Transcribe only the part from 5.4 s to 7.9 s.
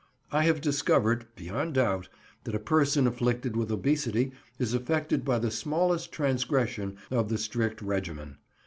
smallest transgression of the strict